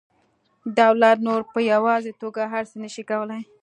دولت 0.79 1.17
نور 1.27 1.41
په 1.53 1.59
یوازې 1.73 2.11
توګه 2.21 2.41
هر 2.53 2.63
څه 2.69 2.75
نشي 2.83 3.03
کولی 3.09 3.41